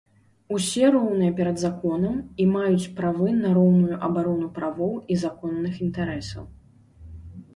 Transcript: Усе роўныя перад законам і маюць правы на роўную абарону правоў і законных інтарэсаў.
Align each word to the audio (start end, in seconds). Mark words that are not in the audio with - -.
Усе 0.57 0.85
роўныя 0.93 1.33
перад 1.39 1.57
законам 1.65 2.15
і 2.45 2.47
маюць 2.55 2.91
правы 3.01 3.29
на 3.43 3.51
роўную 3.57 3.99
абарону 4.07 4.47
правоў 4.57 4.93
і 5.17 5.17
законных 5.25 5.73
інтарэсаў. 5.89 6.43